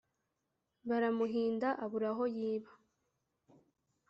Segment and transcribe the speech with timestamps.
[0.89, 2.71] Baramuhinda abura aho yiba